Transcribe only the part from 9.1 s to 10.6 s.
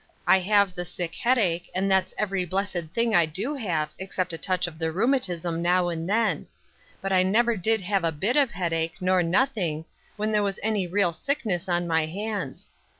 nothing, when there was